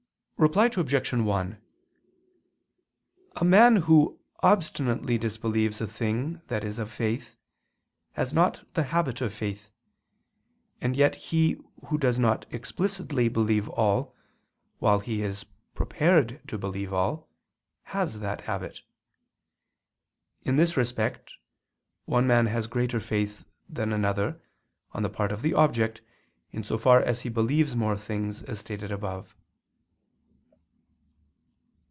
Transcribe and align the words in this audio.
Reply 0.41 0.71
Obj. 0.75 1.13
1: 1.13 1.61
A 3.35 3.45
man 3.45 3.75
who 3.75 4.19
obstinately 4.39 5.19
disbelieves 5.19 5.79
a 5.81 5.85
thing 5.85 6.41
that 6.47 6.63
is 6.63 6.79
of 6.79 6.91
faith, 6.91 7.35
has 8.13 8.33
not 8.33 8.65
the 8.73 8.85
habit 8.85 9.21
of 9.21 9.31
faith, 9.35 9.69
and 10.81 10.95
yet 10.95 11.13
he 11.13 11.61
who 11.85 11.99
does 11.99 12.17
not 12.17 12.47
explicitly 12.49 13.29
believe 13.29 13.69
all, 13.69 14.15
while 14.79 14.99
he 14.99 15.21
is 15.21 15.43
prepared 15.75 16.41
to 16.47 16.57
believe 16.57 16.91
all, 16.91 17.29
has 17.83 18.17
that 18.17 18.41
habit. 18.41 18.81
In 20.43 20.55
this 20.55 20.75
respect, 20.75 21.33
one 22.05 22.25
man 22.25 22.47
has 22.47 22.65
greater 22.65 22.99
faith 22.99 23.45
than 23.69 23.93
another, 23.93 24.41
on 24.91 25.03
the 25.03 25.07
part 25.11 25.31
of 25.31 25.43
the 25.43 25.53
object, 25.53 26.01
in 26.51 26.63
so 26.63 26.79
far 26.79 26.99
as 26.99 27.21
he 27.21 27.29
believes 27.29 27.75
more 27.75 27.95
things, 27.95 28.41
as 28.41 28.57
stated 28.57 28.91
above. 28.91 29.35